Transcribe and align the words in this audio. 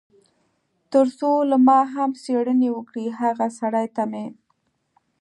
تر 0.93 1.05
څو 1.19 1.31
له 1.49 1.57
ما 1.67 1.79
هم 1.93 2.11
څېړنې 2.23 2.69
وکړي، 2.73 3.05
هغه 3.19 3.45
سړي 3.59 3.87
ته 3.95 4.03
مې. 4.11 4.25